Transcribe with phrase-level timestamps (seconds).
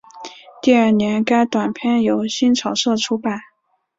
[0.63, 3.39] 第二年该短篇由新潮社出版。